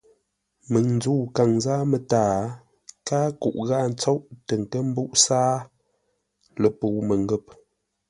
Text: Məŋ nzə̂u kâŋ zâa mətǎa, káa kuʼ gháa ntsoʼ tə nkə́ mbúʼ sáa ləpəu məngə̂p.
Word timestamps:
Məŋ 0.71 0.85
nzə̂u 0.97 1.23
kâŋ 1.35 1.51
zâa 1.65 1.81
mətǎa, 1.91 2.37
káa 3.07 3.27
kuʼ 3.41 3.57
gháa 3.67 3.85
ntsoʼ 3.91 4.19
tə 4.45 4.53
nkə́ 4.61 4.81
mbúʼ 4.89 5.11
sáa 5.23 5.55
ləpəu 6.61 6.97
məngə̂p. 7.07 7.45